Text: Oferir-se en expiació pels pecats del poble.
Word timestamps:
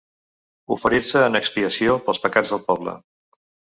Oferir-se 0.75 1.23
en 1.27 1.41
expiació 1.43 2.01
pels 2.09 2.25
pecats 2.27 2.57
del 2.59 2.67
poble. 2.75 3.01